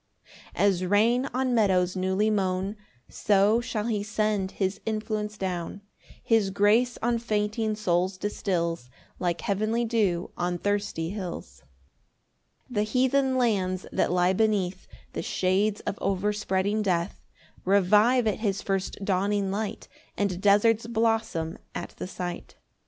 4 0.23 0.31
As 0.63 0.83
rain 0.85 1.27
on 1.31 1.53
meadows 1.53 1.95
newly 1.95 2.31
mown 2.31 2.75
So 3.07 3.61
shall 3.61 3.85
he 3.85 4.01
send 4.01 4.53
his 4.53 4.81
influence 4.83 5.37
down; 5.37 5.81
His 6.23 6.49
grace 6.49 6.97
on 7.03 7.19
fainting 7.19 7.75
souls 7.75 8.17
distils 8.17 8.89
Like 9.19 9.41
heavenly 9.41 9.85
dew 9.85 10.31
on 10.35 10.57
thirsty 10.57 11.11
hills. 11.11 11.61
5 12.65 12.73
The 12.73 12.81
heathen 12.81 13.37
lands 13.37 13.85
that 13.91 14.11
lie 14.11 14.33
beneath 14.33 14.87
The 15.13 15.21
shades 15.21 15.81
of 15.81 15.99
overspreading 16.01 16.81
death, 16.81 17.21
Revive 17.63 18.25
at 18.25 18.39
his 18.39 18.63
first 18.63 19.05
dawning 19.05 19.51
light, 19.51 19.87
And 20.17 20.41
deserts 20.41 20.87
blossom 20.87 21.59
at 21.75 21.89
the 21.97 22.07
sight. 22.07 22.55